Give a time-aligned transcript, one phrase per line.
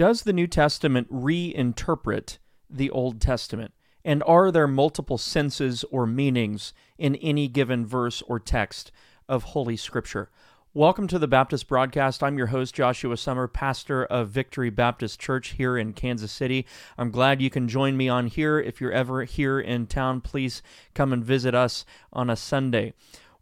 [0.00, 2.38] Does the New Testament reinterpret
[2.70, 3.74] the Old Testament?
[4.02, 8.92] And are there multiple senses or meanings in any given verse or text
[9.28, 10.30] of Holy Scripture?
[10.72, 12.22] Welcome to the Baptist Broadcast.
[12.22, 16.64] I'm your host, Joshua Sommer, pastor of Victory Baptist Church here in Kansas City.
[16.96, 18.58] I'm glad you can join me on here.
[18.58, 20.62] If you're ever here in town, please
[20.94, 22.94] come and visit us on a Sunday.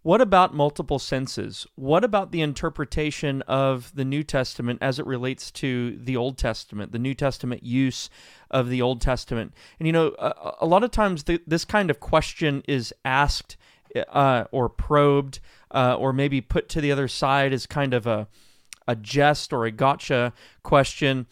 [0.09, 1.67] What about multiple senses?
[1.75, 6.93] What about the interpretation of the New Testament as it relates to the Old Testament,
[6.93, 8.09] the New Testament use
[8.51, 9.53] of the Old Testament?
[9.79, 13.59] And you know, a, a lot of times the, this kind of question is asked
[14.09, 15.41] uh, or probed
[15.73, 18.29] uh, or maybe put to the other side as kind of a,
[18.87, 20.33] a jest or a gotcha
[20.63, 21.27] question.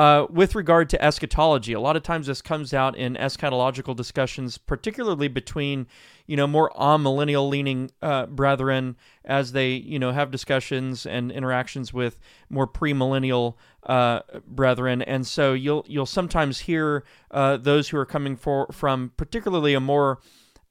[0.00, 4.56] Uh, with regard to eschatology, a lot of times this comes out in eschatological discussions,
[4.56, 5.86] particularly between,
[6.26, 11.92] you know, more amillennial leaning uh, brethren as they, you know, have discussions and interactions
[11.92, 12.18] with
[12.48, 18.36] more premillennial uh, brethren, and so you'll you'll sometimes hear uh, those who are coming
[18.36, 20.18] for from particularly a more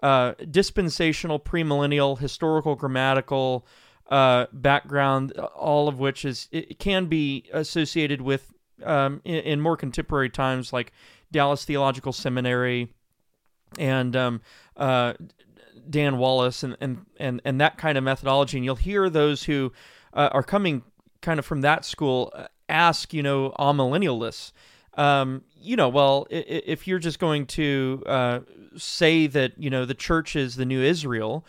[0.02, 3.64] uh, dispensational, premillennial, historical, grammatical.
[4.10, 9.78] Uh, background, all of which is it can be associated with um, in, in, more
[9.78, 10.92] contemporary times, like
[11.32, 12.94] Dallas Theological Seminary
[13.78, 14.42] and um,
[14.78, 15.14] uh,
[15.90, 18.58] Dan Wallace and, and, and, and that kind of methodology.
[18.58, 19.72] And you'll hear those who
[20.14, 20.84] uh, are coming
[21.22, 24.52] kind of from that school uh, ask, you know, amillennialists,
[24.96, 28.40] um, you know, well, if you're just going to uh,
[28.76, 31.46] say that, you know, the church is the new Israel,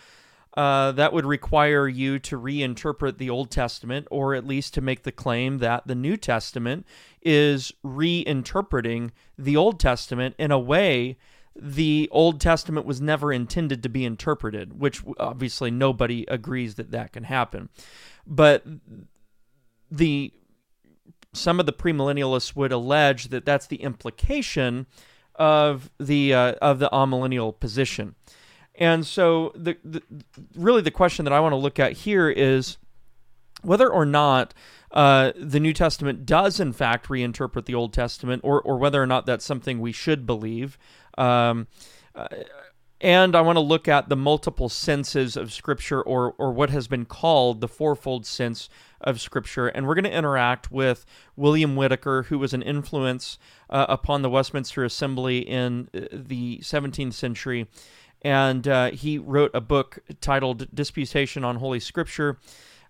[0.57, 5.05] uh, that would require you to reinterpret the Old Testament, or at least to make
[5.05, 6.87] the claim that the New Testament
[7.23, 11.17] is reinterpreting the Old Testament in a way
[11.55, 17.13] the Old Testament was never intended to be interpreted, which obviously nobody agrees that that
[17.13, 17.69] can happen.
[18.27, 18.65] But
[19.91, 20.33] the
[21.33, 24.87] some of the premillennialists would allege that that's the implication
[25.37, 28.15] of the uh, of the amillennial position.
[28.81, 30.03] And so, the, the
[30.57, 32.79] really the question that I want to look at here is
[33.63, 34.55] whether or not
[34.91, 39.07] uh, the New Testament does in fact reinterpret the Old Testament, or or whether or
[39.07, 40.79] not that's something we should believe.
[41.19, 41.67] Um,
[42.15, 42.27] uh,
[43.03, 46.89] and I want to look at the multiple senses of Scripture, or or what has
[46.89, 48.71] been called the fourfold sense
[49.01, 49.69] of Scripture.
[49.69, 51.05] And we're going to interact with
[51.37, 57.15] William Whitaker, who was an influence uh, upon the Westminster Assembly in uh, the 17th
[57.15, 57.69] century
[58.23, 62.39] and uh, he wrote a book titled Disputation on Holy Scripture.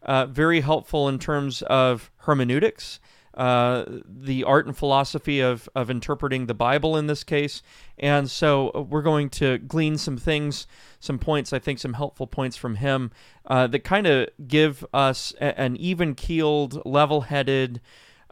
[0.02, 3.00] Uh, very helpful in terms of hermeneutics,
[3.34, 7.62] uh, the art and philosophy of, of interpreting the Bible in this case.
[7.98, 10.66] And so uh, we're going to glean some things,
[11.00, 13.10] some points, I think some helpful points from him
[13.46, 17.80] uh, that kind of give us a, an even keeled, level headed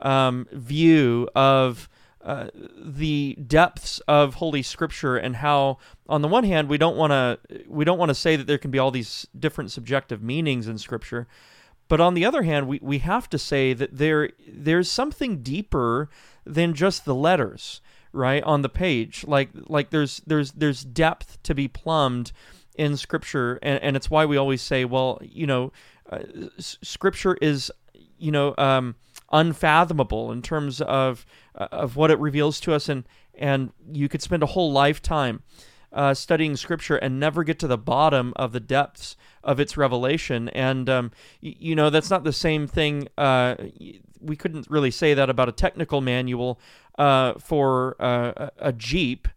[0.00, 1.88] um, view of
[2.24, 7.38] the depths of Holy Scripture and how, on the one hand, we don't want to
[7.68, 10.78] we don't want to say that there can be all these different subjective meanings in
[10.78, 11.26] Scripture,
[11.88, 16.10] but on the other hand, we, we have to say that there there's something deeper
[16.44, 17.80] than just the letters,
[18.12, 19.24] right, on the page.
[19.26, 22.32] Like like there's there's there's depth to be plumbed
[22.74, 25.72] in Scripture, and, and it's why we always say, well, you know,
[26.10, 26.20] uh,
[26.58, 27.70] Scripture is,
[28.18, 28.54] you know.
[28.58, 28.96] Um,
[29.32, 34.22] unfathomable in terms of uh, of what it reveals to us, and and you could
[34.22, 35.42] spend a whole lifetime
[35.92, 40.48] uh, studying Scripture and never get to the bottom of the depths of its revelation.
[40.50, 41.10] And um,
[41.42, 43.08] y- you know that's not the same thing.
[43.16, 43.54] Uh,
[44.20, 46.60] we couldn't really say that about a technical manual
[46.98, 49.28] uh, for uh, a Jeep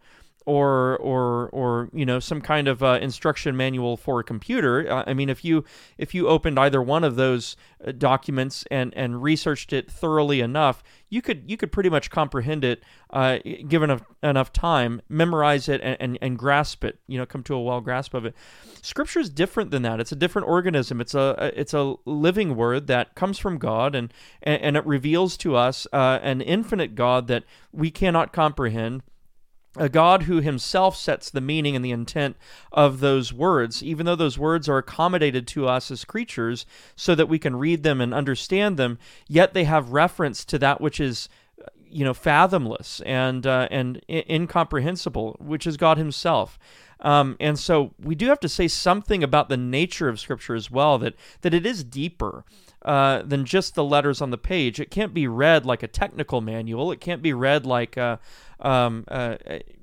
[0.46, 4.92] or or or you know some kind of uh, instruction manual for a computer.
[4.92, 5.64] Uh, I mean, if you
[5.98, 10.84] if you opened either one of those uh, documents and and researched it thoroughly enough,
[11.10, 13.38] you could you could pretty much comprehend it, uh,
[13.68, 17.00] given enough, enough time, memorize it and, and, and grasp it.
[17.08, 18.36] You know, come to a well grasp of it.
[18.82, 20.00] Scripture is different than that.
[20.00, 21.00] It's a different organism.
[21.02, 25.38] It's a it's a living word that comes from God and and, and it reveals
[25.38, 29.04] to us uh, an infinite God that we cannot comprehend
[29.78, 32.36] a God who himself sets the meaning and the intent
[32.72, 36.66] of those words, even though those words are accommodated to us as creatures
[36.96, 40.82] so that we can read them and understand them, yet they have reference to that
[40.82, 41.30] which is
[41.92, 46.58] you know fathomless and uh, and I- incomprehensible, which is God himself.
[47.02, 50.70] Um, and so we do have to say something about the nature of Scripture as
[50.70, 52.46] well, that that it is deeper.
[52.84, 54.80] Uh, than just the letters on the page.
[54.80, 56.92] It can't be read like a technical manual.
[56.92, 58.20] It can't be read like a,
[58.60, 59.36] um, uh,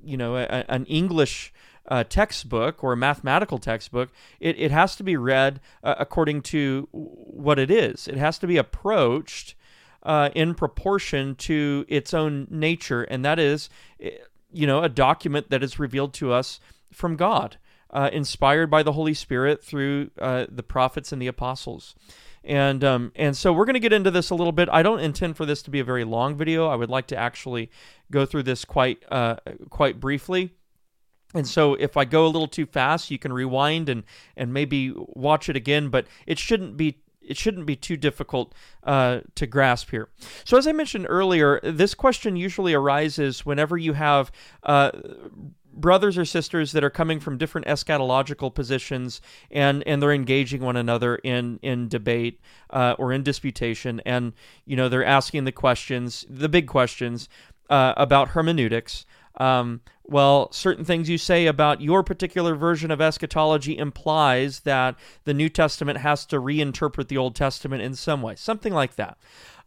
[0.03, 1.53] you know, a, an English
[1.89, 4.11] uh, textbook or a mathematical textbook.
[4.41, 8.09] It, it has to be read uh, according to what it is.
[8.09, 9.55] It has to be approached
[10.03, 13.69] uh, in proportion to its own nature, and that is,
[14.00, 14.11] eh,
[14.53, 16.61] you know, a document that is revealed to us
[16.93, 17.56] from God,
[17.91, 21.95] uh, inspired by the Holy Spirit through uh, the prophets and the apostles.
[22.44, 24.69] And um, and so we're going to get into this a little bit.
[24.70, 26.69] I don't intend for this to be a very long video.
[26.69, 27.70] I would like to actually
[28.11, 29.37] go through this quite uh,
[29.70, 30.55] quite briefly.
[31.35, 34.05] And so if I go a little too fast, you can rewind and
[34.37, 35.88] and maybe watch it again.
[35.88, 40.08] But it shouldn't be it shouldn't be too difficult uh, to grasp here.
[40.44, 44.32] So, as I mentioned earlier, this question usually arises whenever you have
[44.62, 44.93] uh,
[45.80, 49.20] brothers or sisters that are coming from different eschatological positions
[49.50, 52.40] and and they're engaging one another in in debate
[52.70, 54.32] uh, or in disputation and
[54.64, 57.28] you know they're asking the questions the big questions
[57.70, 59.04] uh, about hermeneutics
[59.38, 65.34] um, well, certain things you say about your particular version of eschatology implies that the
[65.34, 69.19] New Testament has to reinterpret the Old Testament in some way, something like that.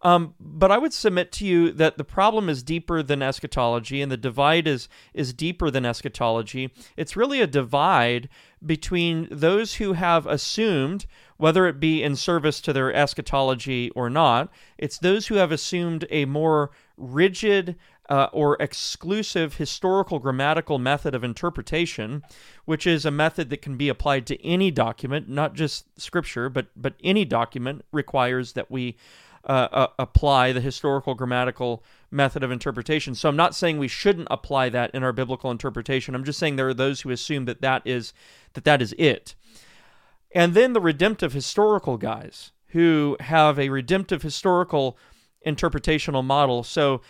[0.03, 4.11] Um, but I would submit to you that the problem is deeper than eschatology, and
[4.11, 6.71] the divide is is deeper than eschatology.
[6.97, 8.27] It's really a divide
[8.65, 11.05] between those who have assumed,
[11.37, 16.05] whether it be in service to their eschatology or not, it's those who have assumed
[16.09, 17.75] a more rigid
[18.09, 22.21] uh, or exclusive historical grammatical method of interpretation,
[22.65, 26.67] which is a method that can be applied to any document, not just scripture, but
[26.75, 28.97] but any document requires that we
[29.45, 33.15] uh, uh, apply the historical grammatical method of interpretation.
[33.15, 36.13] So I'm not saying we shouldn't apply that in our biblical interpretation.
[36.13, 38.13] I'm just saying there are those who assume that that is
[38.53, 39.35] that that is it.
[40.33, 44.97] And then the redemptive historical guys who have a redemptive historical
[45.45, 46.63] interpretational model.
[46.63, 47.01] So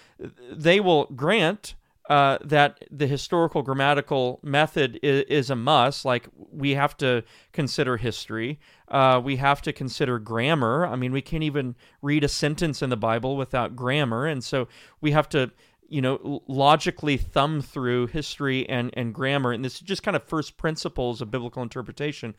[0.51, 1.75] they will grant
[2.11, 6.03] uh, that the historical grammatical method is, is, a must.
[6.03, 7.23] Like we have to
[7.53, 8.59] consider history,
[8.89, 10.85] uh, we have to consider grammar.
[10.85, 14.67] I mean, we can't even read a sentence in the Bible without grammar, and so
[14.99, 15.51] we have to.
[15.87, 20.23] You know, logically thumb through history and, and grammar, and this is just kind of
[20.23, 22.33] first principles of biblical interpretation.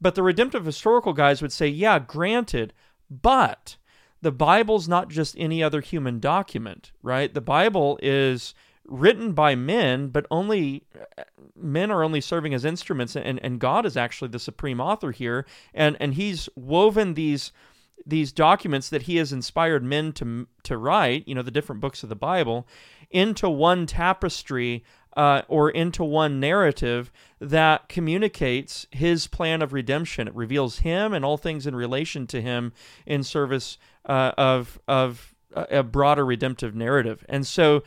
[0.00, 2.72] But the redemptive historical guys would say, yeah, granted,
[3.10, 3.76] but
[4.22, 7.34] the Bible's not just any other human document, right?
[7.34, 8.54] The Bible is
[8.88, 10.84] written by men, but only
[11.54, 15.46] men are only serving as instruments, and, and God is actually the supreme author here,
[15.74, 17.52] and and He's woven these
[18.04, 22.02] these documents that He has inspired men to to write, you know, the different books
[22.02, 22.66] of the Bible,
[23.10, 24.84] into one tapestry
[25.16, 27.10] uh, or into one narrative
[27.40, 30.28] that communicates his plan of redemption.
[30.28, 32.72] It reveals him and all things in relation to him
[33.06, 37.24] in service uh, of of a broader redemptive narrative.
[37.30, 37.82] And so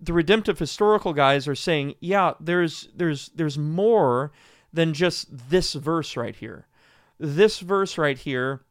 [0.00, 4.32] the redemptive historical guys are saying, yeah, there's there's there's more
[4.72, 6.66] than just this verse right here.
[7.18, 8.62] This verse right here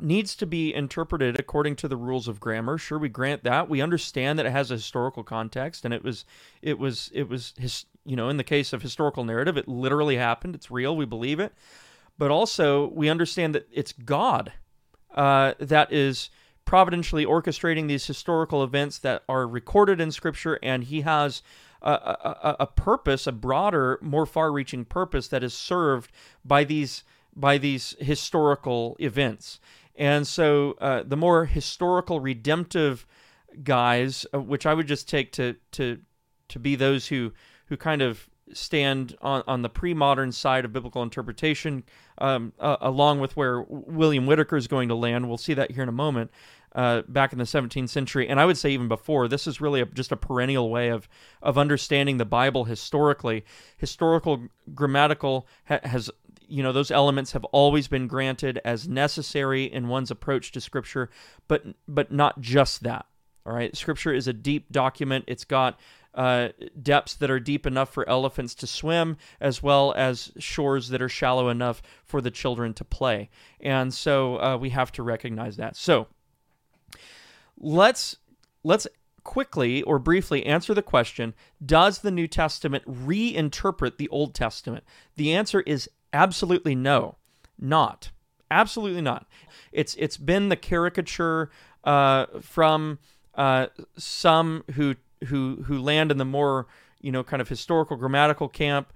[0.00, 2.78] needs to be interpreted according to the rules of grammar.
[2.78, 3.68] Sure, we grant that.
[3.68, 6.24] We understand that it has a historical context, and it was,
[6.62, 10.16] it was, it was, his, you know, in the case of historical narrative, it literally
[10.16, 10.54] happened.
[10.54, 10.96] It's real.
[10.96, 11.52] We believe it.
[12.18, 14.52] But also, we understand that it's God
[15.14, 16.30] uh, that is
[16.64, 21.42] providentially orchestrating these historical events that are recorded in Scripture, and He has
[21.82, 26.12] a, a, a purpose, a broader, more far-reaching purpose that is served
[26.44, 27.04] by these
[27.34, 29.60] by these historical events.
[29.96, 33.06] And so, uh, the more historical, redemptive
[33.62, 35.98] guys, uh, which I would just take to to
[36.48, 37.32] to be those who
[37.66, 41.84] who kind of stand on, on the pre-modern side of biblical interpretation,
[42.18, 45.28] um, uh, along with where William Whitaker is going to land.
[45.28, 46.30] We'll see that here in a moment.
[46.72, 49.80] Uh, back in the 17th century, and I would say even before, this is really
[49.80, 51.08] a, just a perennial way of
[51.42, 53.44] of understanding the Bible historically.
[53.76, 56.12] Historical grammatical ha- has
[56.46, 61.10] you know those elements have always been granted as necessary in one's approach to Scripture,
[61.48, 63.06] but but not just that.
[63.46, 65.24] All right, Scripture is a deep document.
[65.26, 65.78] It's got
[66.14, 66.48] uh,
[66.82, 71.08] depths that are deep enough for elephants to swim, as well as shores that are
[71.08, 73.30] shallow enough for the children to play.
[73.60, 75.76] And so uh, we have to recognize that.
[75.76, 76.08] So
[77.56, 78.16] let's
[78.64, 78.86] let's
[79.22, 84.84] quickly or briefly answer the question Does the New Testament reinterpret the Old Testament?
[85.16, 87.16] The answer is absolutely no,
[87.58, 88.10] not.
[88.50, 89.26] Absolutely not.
[89.70, 91.50] It's it's been the caricature
[91.84, 92.98] uh, from
[93.36, 96.66] uh, some who who who land in the more
[97.00, 98.92] you know kind of historical grammatical camp.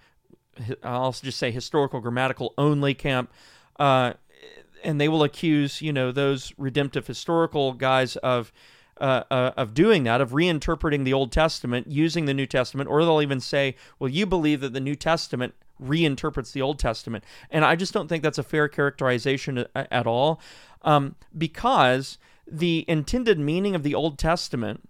[0.83, 3.33] I'll just say historical grammatical only camp.
[3.79, 4.15] Uh,
[4.85, 8.53] and they will accuse you know those redemptive historical guys of
[9.01, 13.05] uh, uh, of doing that, of reinterpreting the Old Testament using the New Testament, or
[13.05, 17.65] they'll even say, "Well, you believe that the New Testament reinterprets the Old Testament," and
[17.65, 20.41] I just don't think that's a fair characterization at all,
[20.83, 24.89] um, because the intended meaning of the Old Testament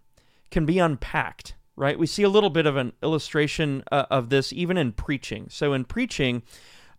[0.55, 1.99] can be unpacked, right?
[1.99, 5.49] We see a little bit of an illustration uh, of this even in preaching.
[5.51, 6.45] So, in preaching,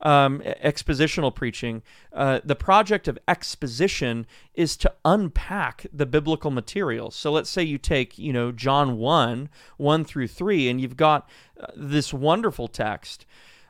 [0.02, 1.82] um, expositional preaching,
[2.12, 7.16] uh, the project of exposition is to unpack the biblical materials.
[7.16, 11.30] So let's say you take, you know, John 1, 1 through 3, and you've got
[11.58, 13.26] uh, this wonderful text.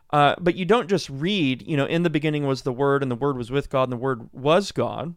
[0.10, 3.12] Uh, but you don't just read, you know, in the beginning was the Word, and
[3.12, 5.14] the Word was with God, and the Word was God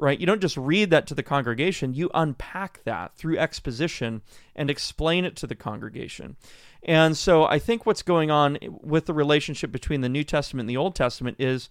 [0.00, 0.18] right?
[0.18, 4.22] You don't just read that to the congregation, you unpack that through exposition
[4.56, 6.36] and explain it to the congregation.
[6.82, 10.70] And so I think what's going on with the relationship between the New Testament and
[10.70, 11.68] the Old Testament is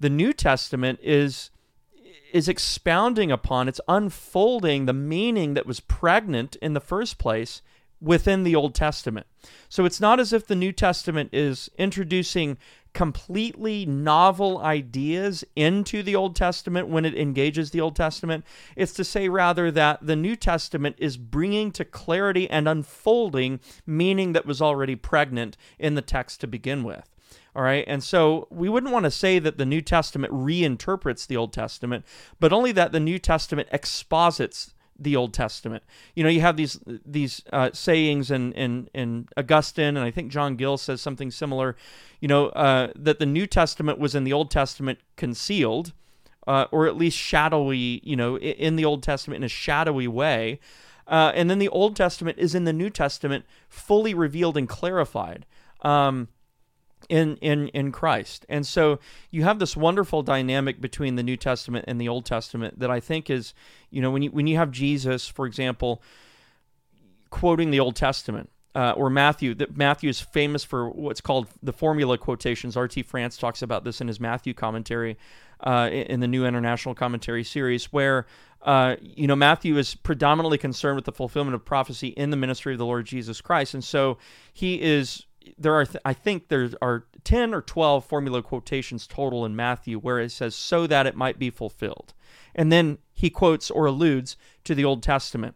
[0.00, 1.50] the New Testament is
[2.32, 7.60] is expounding upon it's unfolding the meaning that was pregnant in the first place
[8.02, 9.26] within the Old Testament.
[9.68, 12.58] So it's not as if the New Testament is introducing
[12.92, 18.44] completely novel ideas into the Old Testament when it engages the Old Testament.
[18.76, 24.32] It's to say, rather, that the New Testament is bringing to clarity and unfolding meaning
[24.32, 27.08] that was already pregnant in the text to begin with.
[27.54, 27.84] All right.
[27.86, 32.04] And so we wouldn't want to say that the New Testament reinterprets the Old Testament,
[32.40, 35.82] but only that the New Testament exposits the Old Testament.
[36.14, 40.30] You know, you have these these uh, sayings in, in in Augustine, and I think
[40.30, 41.76] John Gill says something similar.
[42.20, 45.92] You know, uh, that the New Testament was in the Old Testament concealed,
[46.46, 48.00] uh, or at least shadowy.
[48.04, 50.60] You know, in the Old Testament in a shadowy way,
[51.06, 55.46] uh, and then the Old Testament is in the New Testament fully revealed and clarified.
[55.82, 56.28] Um,
[57.08, 58.46] in in in Christ.
[58.48, 58.98] And so
[59.30, 63.00] you have this wonderful dynamic between the New Testament and the Old Testament that I
[63.00, 63.54] think is,
[63.90, 66.02] you know, when you when you have Jesus, for example,
[67.30, 71.72] quoting the Old Testament, uh, or Matthew, that Matthew is famous for what's called the
[71.72, 72.76] formula quotations.
[72.76, 73.02] R.T.
[73.02, 75.18] France talks about this in his Matthew commentary,
[75.60, 78.26] uh, in the New International Commentary series, where
[78.62, 82.72] uh, you know Matthew is predominantly concerned with the fulfillment of prophecy in the ministry
[82.72, 84.18] of the Lord Jesus Christ, and so
[84.52, 85.26] he is
[85.58, 89.98] there are, th- I think there are 10 or 12 formula quotations total in Matthew
[89.98, 92.14] where it says, so that it might be fulfilled.
[92.54, 95.54] And then he quotes or alludes to the Old Testament.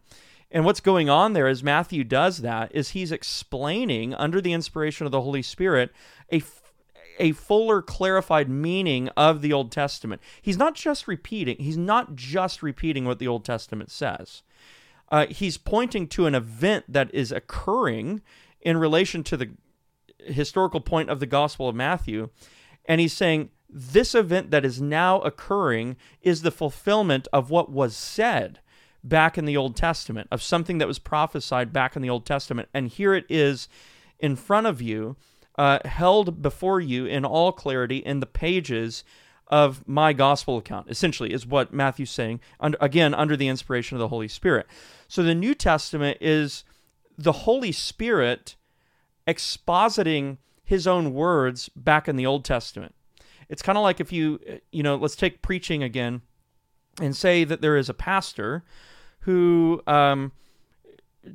[0.49, 5.05] And what's going on there as Matthew does that is he's explaining, under the inspiration
[5.05, 5.91] of the Holy Spirit,
[6.31, 6.41] a,
[7.19, 10.21] a fuller clarified meaning of the Old Testament.
[10.41, 14.43] He's not just repeating, he's not just repeating what the Old Testament says.
[15.09, 18.21] Uh, he's pointing to an event that is occurring
[18.61, 19.51] in relation to the
[20.25, 22.29] historical point of the Gospel of Matthew.
[22.85, 27.95] And he's saying this event that is now occurring is the fulfillment of what was
[27.95, 28.59] said
[29.03, 32.69] back in the Old Testament, of something that was prophesied back in the Old Testament.
[32.73, 33.67] And here it is
[34.19, 35.15] in front of you,
[35.57, 39.03] uh, held before you in all clarity in the pages
[39.47, 43.99] of my gospel account, essentially, is what Matthew's saying, under, again, under the inspiration of
[43.99, 44.67] the Holy Spirit.
[45.07, 46.63] So the New Testament is
[47.17, 48.55] the Holy Spirit
[49.27, 52.95] expositing his own words back in the Old Testament.
[53.49, 54.39] It's kind of like if you,
[54.71, 56.21] you know, let's take preaching again
[57.01, 58.63] and say that there is a pastor
[59.21, 60.31] who um,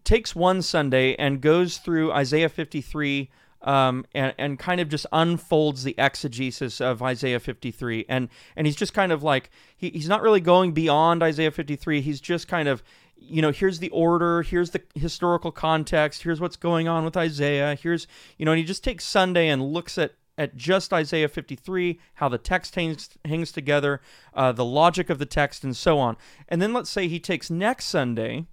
[0.04, 3.30] takes one Sunday and goes through Isaiah 53
[3.62, 8.06] um, and, and kind of just unfolds the exegesis of Isaiah 53.
[8.08, 12.00] And, and he's just kind of like, he, he's not really going beyond Isaiah 53.
[12.00, 12.82] He's just kind of
[13.16, 17.74] you know, here's the order, here's the historical context, here's what's going on with Isaiah,
[17.74, 22.00] here's, you know, and he just takes Sunday and looks at at just Isaiah 53,
[22.14, 24.00] how the text hangs, hangs together,
[24.32, 26.16] uh, the logic of the text, and so on.
[26.48, 28.46] And then let's say he takes next Sunday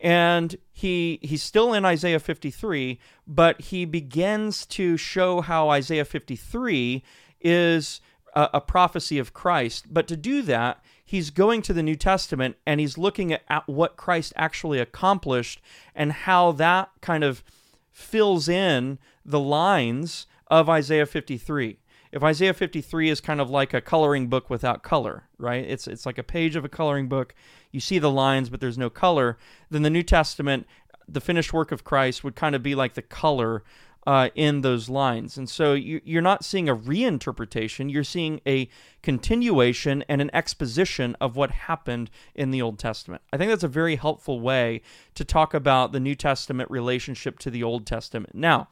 [0.00, 7.02] and he he's still in Isaiah 53, but he begins to show how Isaiah 53
[7.40, 8.00] is
[8.34, 9.86] a, a prophecy of Christ.
[9.92, 13.66] But to do that, he's going to the New Testament and he's looking at, at
[13.66, 15.58] what Christ actually accomplished
[15.94, 17.42] and how that kind of
[17.90, 21.78] fills in the lines of Isaiah 53.
[22.12, 25.64] If Isaiah 53 is kind of like a coloring book without color, right?
[25.66, 27.34] It's it's like a page of a coloring book.
[27.72, 29.38] You see the lines but there's no color,
[29.70, 30.66] then the New Testament,
[31.08, 33.64] the finished work of Christ would kind of be like the color
[34.08, 35.36] uh, in those lines.
[35.36, 38.70] And so you, you're not seeing a reinterpretation, you're seeing a
[39.02, 43.20] continuation and an exposition of what happened in the Old Testament.
[43.34, 44.80] I think that's a very helpful way
[45.14, 48.34] to talk about the New Testament relationship to the Old Testament.
[48.34, 48.68] Now,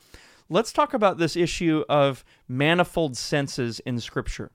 [0.49, 4.53] let's talk about this issue of manifold senses in Scripture.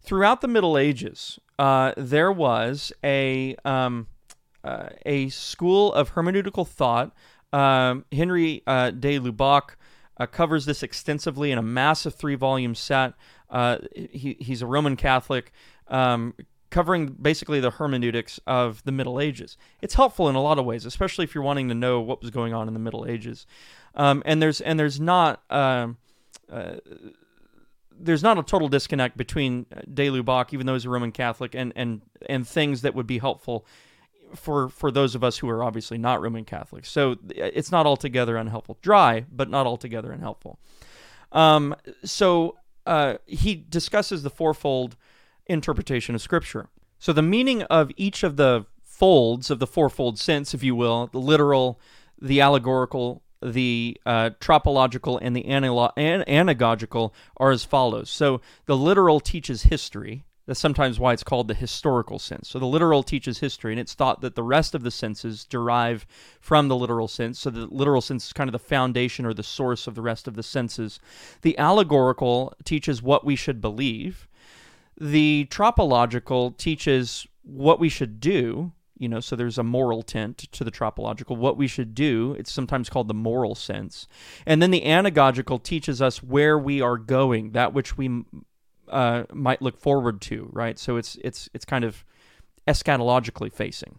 [0.00, 4.06] Throughout the Middle Ages, uh, there was a um,
[4.64, 7.12] uh, a school of hermeneutical thought
[7.52, 9.76] um, Henry uh, de Lubac
[10.18, 13.14] uh, covers this extensively in a massive three volume set.
[13.50, 15.52] Uh, he, he's a Roman Catholic,
[15.88, 16.34] um,
[16.70, 19.56] covering basically the hermeneutics of the Middle Ages.
[19.82, 22.30] It's helpful in a lot of ways, especially if you're wanting to know what was
[22.30, 23.46] going on in the Middle Ages.
[23.94, 25.42] Um, and there's and there's not.
[25.50, 25.88] Uh,
[26.50, 26.76] uh,
[27.98, 31.72] there's not a total disconnect between De Lubac, even though he's a Roman Catholic, and,
[31.76, 33.64] and, and things that would be helpful
[34.34, 36.90] for for those of us who are obviously not Roman Catholics.
[36.90, 38.78] So it's not altogether unhelpful.
[38.82, 40.58] Dry, but not altogether unhelpful.
[41.32, 41.74] Um,
[42.04, 44.96] so uh, he discusses the fourfold
[45.46, 46.68] interpretation of Scripture.
[46.98, 51.08] So the meaning of each of the folds of the fourfold sense, if you will,
[51.08, 51.80] the literal,
[52.20, 58.08] the allegorical, the uh, tropological, and the analo- an- anagogical, are as follows.
[58.10, 60.24] So the literal teaches history.
[60.52, 62.50] That's sometimes why it's called the historical sense.
[62.50, 66.04] So the literal teaches history, and it's thought that the rest of the senses derive
[66.42, 67.38] from the literal sense.
[67.38, 70.28] So the literal sense is kind of the foundation or the source of the rest
[70.28, 71.00] of the senses.
[71.40, 74.28] The allegorical teaches what we should believe.
[75.00, 78.72] The tropological teaches what we should do.
[78.98, 81.34] You know, so there's a moral tint to the tropological.
[81.34, 82.36] What we should do.
[82.38, 84.06] It's sometimes called the moral sense.
[84.44, 88.22] And then the anagogical teaches us where we are going, that which we
[88.92, 90.78] uh, might look forward to, right?
[90.78, 92.04] So it's it's it's kind of
[92.68, 93.98] eschatologically facing.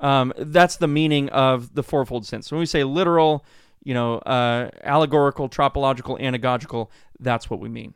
[0.00, 2.48] Um, that's the meaning of the fourfold sense.
[2.48, 3.44] So when we say literal,
[3.84, 7.94] you know, uh, allegorical, tropological, anagogical, that's what we mean.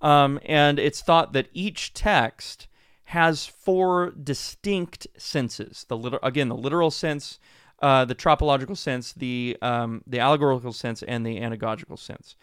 [0.00, 2.68] Um, and it's thought that each text
[3.04, 5.84] has four distinct senses.
[5.88, 7.38] The liter- again, the literal sense,
[7.80, 12.36] uh, the tropological sense, the um, the allegorical sense, and the anagogical sense.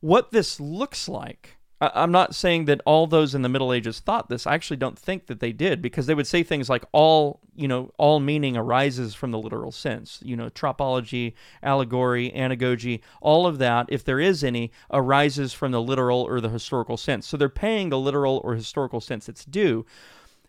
[0.00, 1.56] What this looks like
[1.94, 4.46] I'm not saying that all those in the Middle Ages thought this.
[4.46, 7.66] I actually don't think that they did because they would say things like all, you
[7.66, 10.20] know, all meaning arises from the literal sense.
[10.22, 15.82] You know, tropology, allegory, anagogy, all of that, if there is any, arises from the
[15.82, 17.26] literal or the historical sense.
[17.26, 19.84] So they're paying the literal or historical sense its due.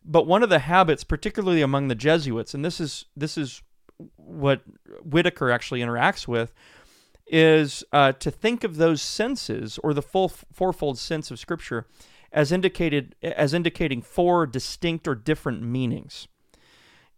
[0.06, 3.64] But one of the habits, particularly among the Jesuits, and this is this is
[4.18, 4.62] what
[5.02, 6.54] Whitaker actually interacts with,
[7.28, 11.88] is uh, to think of those senses or the full fourfold sense of Scripture
[12.32, 16.28] as indicated as indicating four distinct or different meanings.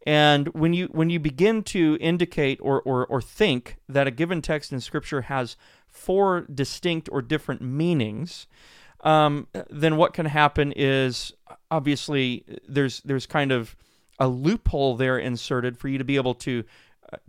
[0.06, 4.42] And when you when you begin to indicate or, or, or think that a given
[4.42, 8.46] text in Scripture has four distinct or different meanings,
[9.04, 11.34] um, then what can happen is
[11.72, 13.76] obviously there's there's kind of
[14.20, 16.64] a loophole there inserted for you to be able to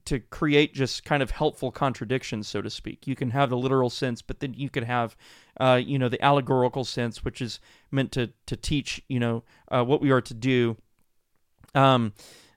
[0.07, 3.07] to create just kind of helpful contradictions, so to speak.
[3.07, 5.17] You can have the literal sense, but then you can have,
[5.61, 7.61] uh, you know, the allegorical sense, which is
[7.91, 10.77] meant to to teach, you know, uh, what we are to do.
[11.75, 12.15] Um,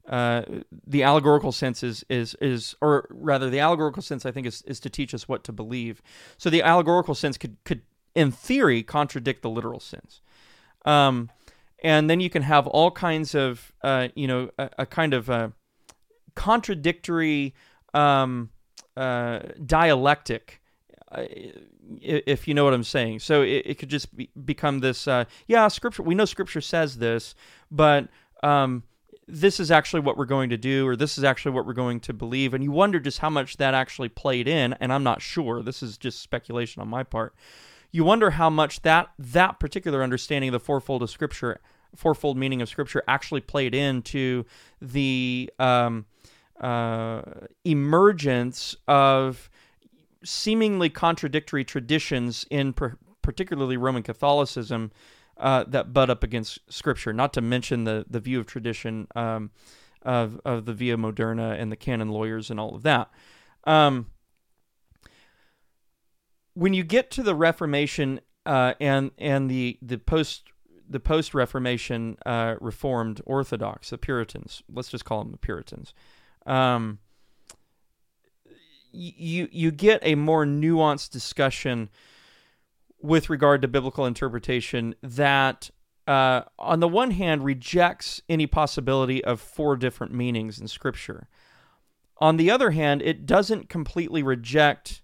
[0.08, 0.44] uh,
[0.88, 4.80] the allegorical sense is, is is or rather the allegorical sense I think is is
[4.82, 6.02] to teach us what to believe.
[6.38, 7.82] So the allegorical sense could could
[8.16, 10.22] in theory contradict the literal sense.
[10.86, 11.30] Um,
[11.84, 15.30] and then you can have all kinds of uh, you know a, a kind of
[15.30, 15.50] uh,
[16.40, 17.54] contradictory
[17.94, 18.50] um,
[18.96, 20.62] uh, dialectic.
[21.12, 21.26] Uh,
[22.02, 25.06] if you know what I'm saying, so it, it could just be, become this.
[25.06, 26.02] Uh, yeah, scripture.
[26.02, 27.36] We know scripture says this,
[27.70, 28.08] but
[28.42, 28.84] um,
[29.28, 32.00] this is actually what we're going to do, or this is actually what we're going
[32.02, 34.74] to believe, and you wonder just how much that actually played in.
[34.80, 35.62] And I'm not sure.
[35.62, 37.36] This is just speculation on my part.
[37.92, 41.60] You wonder how much that that particular understanding of the fourfold of scripture,
[41.96, 44.46] fourfold meaning of scripture, actually played into
[44.82, 46.06] the um,
[46.60, 47.22] uh,
[47.64, 49.50] emergence of
[50.24, 54.92] seemingly contradictory traditions in per- particularly Roman Catholicism
[55.38, 57.14] uh, that butt up against Scripture.
[57.14, 59.52] Not to mention the the view of tradition um,
[60.02, 63.10] of of the Via Moderna and the canon lawyers and all of that.
[63.66, 64.08] Um,
[66.54, 70.44] when you get to the Reformation uh, and and the the post
[70.90, 75.94] the post Reformation uh, Reformed Orthodox, the Puritans, let's just call them the Puritans
[76.46, 77.00] um,
[78.92, 81.90] you you get a more nuanced discussion
[83.02, 85.70] with regard to biblical interpretation that
[86.08, 91.30] uh, on the one hand rejects any possibility of four different meanings in scripture.
[92.18, 95.04] On the other hand it doesn't completely reject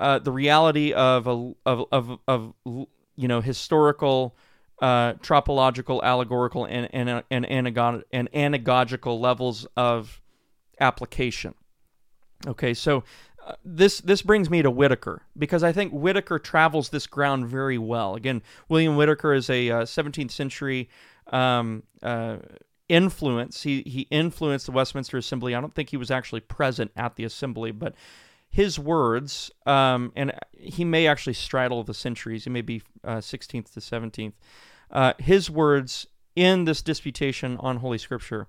[0.00, 4.36] uh, the reality of a of, of, of you know historical
[4.80, 10.20] uh, tropological allegorical and and, and, and anagogical levels of
[10.80, 11.54] application.
[12.46, 13.02] Okay, so
[13.44, 17.78] uh, this this brings me to Whitaker because I think Whitaker travels this ground very
[17.78, 18.14] well.
[18.14, 20.88] Again, William Whitaker is a uh, 17th century
[21.28, 22.36] um, uh,
[22.88, 23.62] influence.
[23.62, 25.54] He he influenced the Westminster Assembly.
[25.54, 27.94] I don't think he was actually present at the assembly, but
[28.50, 32.44] his words, um, and he may actually straddle the centuries.
[32.44, 34.32] He may be 16th uh, to 17th.
[34.90, 38.46] Uh, his words in this disputation on Holy Scripture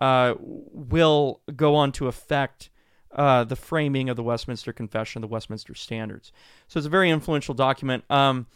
[0.00, 2.70] uh, will go on to affect
[3.14, 6.32] uh, the framing of the Westminster Confession, the Westminster Standards.
[6.68, 8.04] So it's a very influential document.
[8.10, 8.46] Um,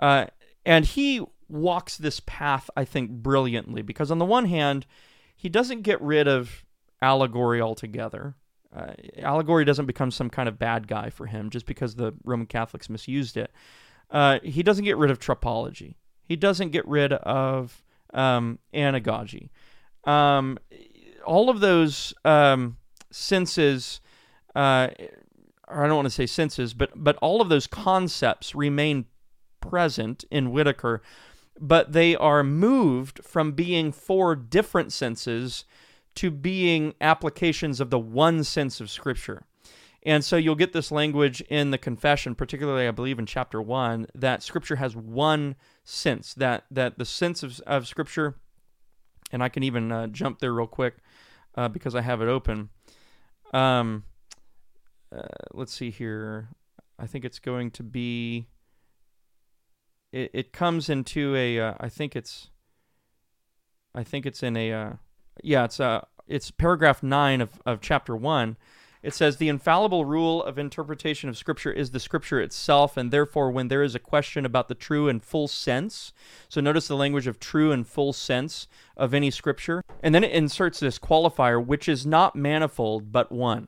[0.00, 0.26] uh,
[0.64, 4.86] and he walks this path, I think, brilliantly because, on the one hand,
[5.34, 6.64] he doesn't get rid of
[7.00, 8.34] allegory altogether.
[8.74, 12.46] Uh, allegory doesn't become some kind of bad guy for him just because the Roman
[12.46, 13.50] Catholics misused it.
[14.10, 15.96] Uh, he doesn't get rid of tropology.
[16.24, 17.82] He doesn't get rid of
[18.14, 19.50] um, anagogy.
[20.04, 20.58] Um,
[21.24, 22.76] all of those um,
[23.10, 24.00] senses,
[24.54, 24.88] uh,
[25.68, 29.06] or I don't want to say senses, but but all of those concepts remain
[29.60, 31.02] present in Whitaker,
[31.60, 35.64] but they are moved from being four different senses
[36.16, 39.44] to being applications of the one sense of Scripture.
[40.04, 44.08] And so you'll get this language in the confession, particularly I believe in chapter one,
[44.14, 45.54] that Scripture has one
[45.84, 48.36] sense, that that the sense of, of Scripture,
[49.30, 50.96] and I can even uh, jump there real quick
[51.56, 52.70] uh, because I have it open.
[53.52, 54.04] Um,
[55.14, 56.48] uh, let's see here.
[56.98, 58.46] I think it's going to be.
[60.12, 61.58] It, it comes into a.
[61.58, 62.48] Uh, I think it's.
[63.94, 64.72] I think it's in a.
[64.72, 64.92] Uh,
[65.42, 68.56] yeah, it's uh, it's paragraph nine of, of chapter one.
[69.02, 73.50] It says the infallible rule of interpretation of Scripture is the Scripture itself, and therefore,
[73.50, 76.12] when there is a question about the true and full sense,
[76.48, 80.30] so notice the language of true and full sense of any Scripture, and then it
[80.30, 83.66] inserts this qualifier, which is not manifold but one.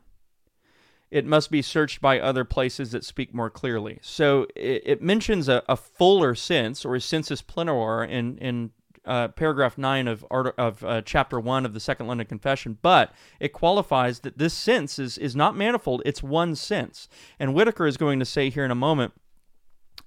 [1.10, 3.98] It must be searched by other places that speak more clearly.
[4.02, 8.70] So it, it mentions a, a, fuller sense, or a sensus plenior, in in
[9.04, 13.12] uh, paragraph 9 of, art, of uh, chapter 1 of the Second London Confession, but
[13.40, 17.08] it qualifies that this sense is, is not manifold, it's one sense.
[17.38, 19.12] And Whitaker is going to say here in a moment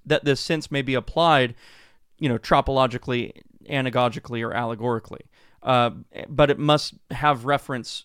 [0.04, 1.54] that this sense may be applied,
[2.18, 5.22] you know, tropologically, anagogically, or allegorically.
[5.62, 5.90] Uh,
[6.28, 8.04] but it must have reference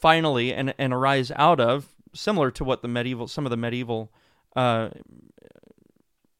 [0.00, 4.12] finally and, and arise out of, similar to what the medieval, some of the medieval
[4.56, 4.90] uh,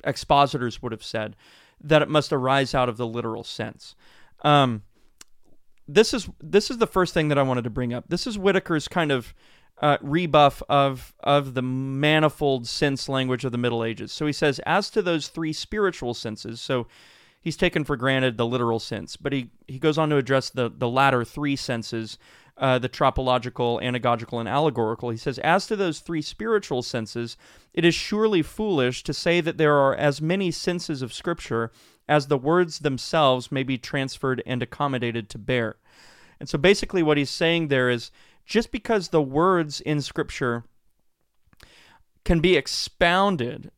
[0.04, 1.36] expositors would have said,
[1.82, 3.94] that it must arise out of the literal sense.
[4.42, 4.82] Um,
[5.88, 8.04] this is this is the first thing that I wanted to bring up.
[8.08, 9.34] This is Whitaker's kind of
[9.80, 14.12] uh, rebuff of of the manifold sense language of the Middle Ages.
[14.12, 16.86] So he says, as to those three spiritual senses, so
[17.40, 20.70] he's taken for granted the literal sense, but he he goes on to address the
[20.70, 22.18] the latter three senses
[22.56, 25.10] uh, the tropological, anagogical, and allegorical.
[25.10, 27.36] He says, As to those three spiritual senses,
[27.72, 31.70] it is surely foolish to say that there are as many senses of Scripture
[32.08, 35.76] as the words themselves may be transferred and accommodated to bear.
[36.38, 38.10] And so basically, what he's saying there is
[38.44, 40.64] just because the words in Scripture
[42.24, 43.70] can be expounded,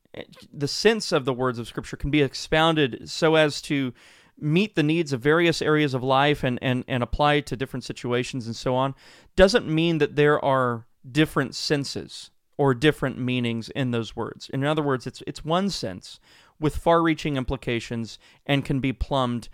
[0.52, 3.92] the sense of the words of Scripture can be expounded so as to
[4.38, 8.46] meet the needs of various areas of life and, and, and apply to different situations
[8.46, 8.94] and so on
[9.36, 14.48] doesn't mean that there are different senses or different meanings in those words.
[14.52, 16.20] In other words, it's it's one sense
[16.60, 19.48] with far-reaching implications and can be plumbed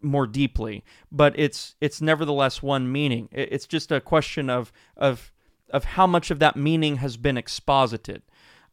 [0.00, 3.28] more deeply, but it's it's nevertheless one meaning.
[3.32, 5.32] It's just a question of of
[5.70, 8.22] of how much of that meaning has been exposited.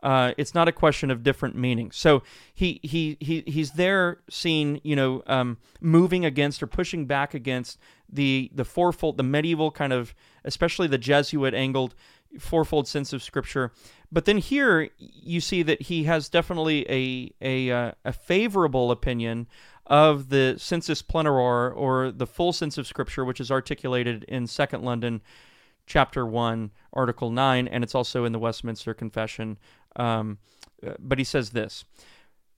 [0.04, 1.96] Uh, it's not a question of different meanings.
[1.96, 7.34] So he he he he's there seen you know um, moving against or pushing back
[7.34, 10.13] against the the fourfold the medieval kind of
[10.44, 11.96] especially the Jesuit angled
[12.38, 13.72] fourfold sense of scripture.
[14.12, 19.48] But then here you see that he has definitely a a uh, a favorable opinion
[19.88, 24.84] of the sensus plenior or the full sense of scripture, which is articulated in Second
[24.84, 25.22] London
[25.86, 29.58] chapter 1 article 9 and it's also in the westminster confession
[29.96, 30.38] um,
[30.86, 31.86] uh, but he says this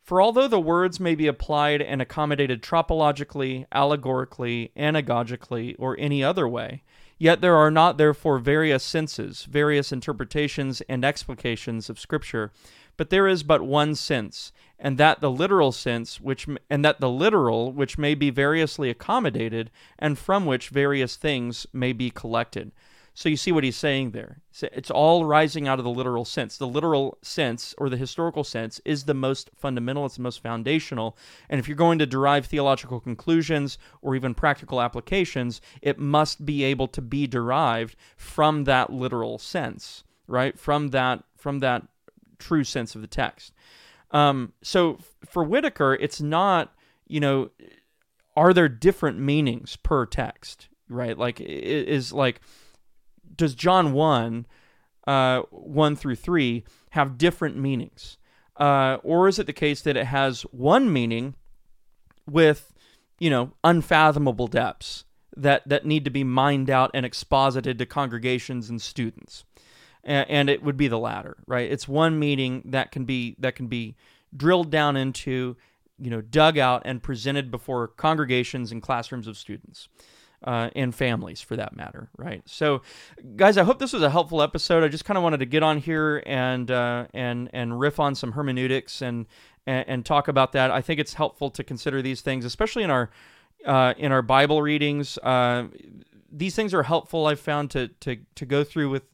[0.03, 6.47] For although the words may be applied and accommodated tropologically, allegorically, anagogically, or any other
[6.47, 6.83] way,
[7.17, 12.51] yet there are not therefore various senses, various interpretations and explications of Scripture,
[12.97, 17.09] but there is but one sense, and that the literal sense which and that the
[17.09, 22.71] literal which may be variously accommodated and from which various things may be collected
[23.17, 24.41] so you see what he's saying there.
[24.61, 26.57] It's all rising out of the literal sense.
[26.57, 31.17] The literal sense or the historical sense is the most fundamental, it's the most foundational.
[31.49, 36.65] And if you're going to derive theological conclusions or even practical applications, it must be
[36.65, 40.59] able to be derived from that literal sense, right?
[40.59, 41.83] From that from that
[42.37, 43.53] true sense of the text.
[44.11, 46.73] Um, so for Whitaker, it's not,
[47.07, 47.49] you know,
[48.35, 51.17] are there different meanings per text, right?
[51.17, 52.41] Like, is like,
[53.35, 54.45] does John 1,
[55.07, 58.17] uh, 1 through 3, have different meanings?
[58.57, 61.35] Uh, or is it the case that it has one meaning
[62.25, 62.73] with
[63.19, 68.69] you know, unfathomable depths that, that need to be mined out and exposited to congregations
[68.69, 69.45] and students.
[70.03, 71.69] And, and it would be the latter, right?
[71.69, 73.95] It's one meaning that can be that can be
[74.35, 75.55] drilled down into,
[75.97, 79.87] you know, dug out and presented before congregations and classrooms of students
[80.45, 82.43] uh, and families for that matter, right?
[82.45, 82.83] So,
[83.35, 84.83] guys, I hope this was a helpful episode.
[84.83, 88.13] I just kind of wanted to get on here and uh, and and riff on
[88.13, 89.25] some hermeneutics and,
[89.65, 90.69] and, and talk about that.
[90.69, 93.09] I think it's helpful to consider these things, especially in our
[93.65, 95.17] uh, in our Bible readings.
[95.17, 95.67] Uh,
[96.31, 97.25] these things are helpful.
[97.25, 99.11] I've found to to to go through with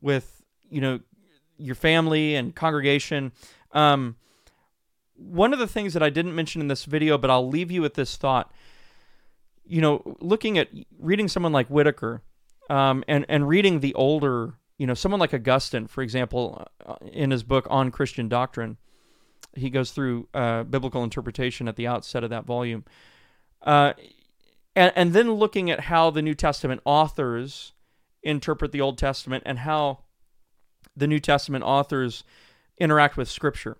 [0.00, 1.00] with you know
[1.56, 3.32] your family and congregation.
[3.72, 4.16] Um,
[5.14, 7.80] one of the things that I didn't mention in this video, but I'll leave you
[7.80, 8.52] with this thought
[9.66, 12.22] you know, looking at reading someone like Whitaker,
[12.70, 17.30] um, and and reading the older, you know, someone like Augustine, for example, uh, in
[17.30, 18.76] his book on Christian doctrine,
[19.54, 22.84] he goes through uh, biblical interpretation at the outset of that volume,
[23.62, 23.92] uh,
[24.74, 27.72] and and then looking at how the New Testament authors
[28.22, 30.00] interpret the Old Testament and how
[30.96, 32.24] the New Testament authors
[32.78, 33.76] interact with Scripture.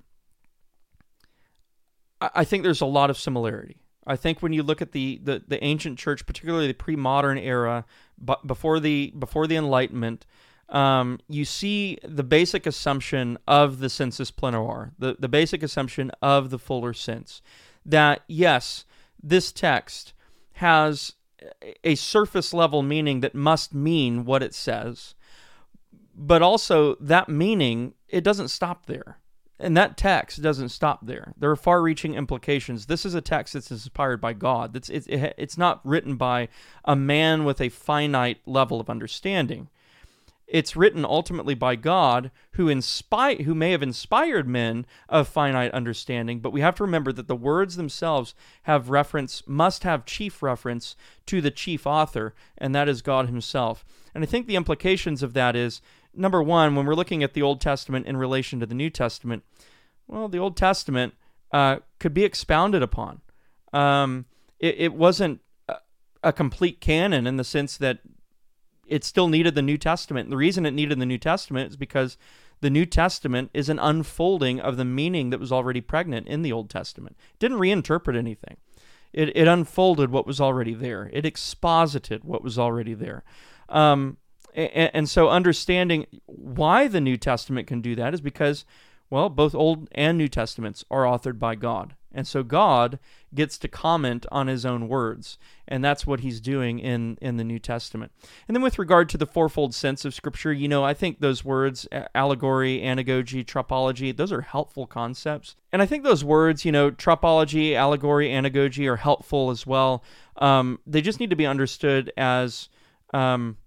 [2.21, 3.79] I, I think there's a lot of similarity.
[4.07, 7.85] I think when you look at the, the, the ancient church, particularly the pre-modern era,
[8.19, 10.25] but before the before the Enlightenment,
[10.69, 16.51] um, you see the basic assumption of the sensus plenior, the, the basic assumption of
[16.51, 17.43] the fuller sense,
[17.85, 18.85] that yes,
[19.23, 20.13] this text
[20.55, 21.15] has
[21.85, 25.15] a surface level meaning that must mean what it says,
[26.15, 29.19] but also that meaning it doesn't stop there.
[29.59, 31.33] And that text doesn't stop there.
[31.39, 32.87] There are far-reaching implications.
[32.87, 34.75] This is a text that's inspired by God.
[34.75, 36.49] That's it's it's not written by
[36.85, 39.69] a man with a finite level of understanding.
[40.47, 46.39] It's written ultimately by God, who inspire who may have inspired men of finite understanding.
[46.39, 50.95] But we have to remember that the words themselves have reference, must have chief reference
[51.27, 53.85] to the chief author, and that is God Himself.
[54.15, 55.81] And I think the implications of that is
[56.17, 59.43] number one, when we're looking at the Old Testament in relation to the New Testament,
[60.07, 61.15] well, the Old Testament
[61.53, 63.21] uh, could be expounded upon.
[63.73, 64.27] Um,
[64.59, 65.77] it, it, wasn't a,
[66.23, 67.99] a, complete canon in the sense that
[68.87, 70.31] it still needed the New Testament.
[70.31, 72.17] The reason it needed the New Testament is because
[72.61, 76.53] the New Testament is an unfolding of the meaning that was already pregnant in the
[76.53, 77.17] Old Testament.
[77.35, 78.57] It didn't reinterpret anything.
[79.13, 81.11] It, it unfolded what was already there.
[81.13, 83.25] It exposited what was already there.
[83.69, 84.19] Um,
[84.57, 88.65] and, and so understanding why the New Testament can do that is because,
[89.11, 91.95] well, both Old and New Testaments are authored by God.
[92.17, 92.99] And so God
[93.35, 95.37] gets to comment on his own words.
[95.69, 98.11] And that's what he's doing in, in the New Testament.
[98.49, 101.45] And then with regard to the fourfold sense of Scripture, you know, I think those
[101.45, 105.57] words, allegory, anagogy, tropology, those are helpful concepts.
[105.71, 110.03] And I think those words, you know, tropology, allegory, anagogy are helpful as well.
[110.39, 112.71] Um, they just need to be understood as
[113.13, 113.59] um,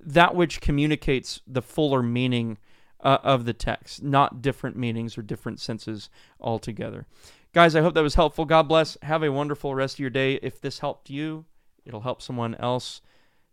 [0.00, 2.58] that which communicates the fuller meaning
[3.00, 7.06] uh, of the text, not different meanings or different senses altogether.
[7.52, 8.44] Guys, I hope that was helpful.
[8.44, 8.96] God bless.
[9.02, 10.34] Have a wonderful rest of your day.
[10.42, 11.44] If this helped you,
[11.84, 13.00] it'll help someone else.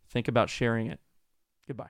[0.10, 0.99] Think about sharing it.
[1.67, 1.89] Goodbye.